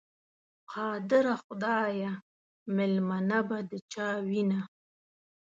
قادره 0.71 1.35
خدایه، 1.43 2.11
مېلمنه 2.75 3.39
به 3.47 3.57
د 3.69 3.71
چا 3.91 4.07
وینه؟ 4.27 4.61